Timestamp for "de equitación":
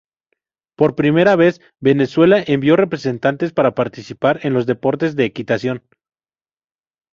5.15-5.83